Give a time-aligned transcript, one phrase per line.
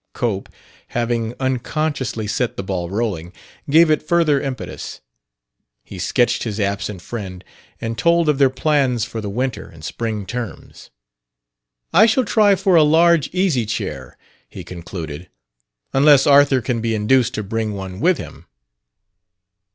[0.13, 0.49] Cope,
[0.87, 3.33] having unconsciously set the ball rolling,
[3.69, 4.99] gave it further impetus.
[5.83, 7.43] He sketched his absent friend
[7.79, 10.89] and told of their plans for the winter and spring terms.
[11.93, 14.17] "I shall try for a large easy chair,"
[14.49, 15.29] he concluded,
[15.93, 18.47] "unless Arthur can be induced to bring one with him."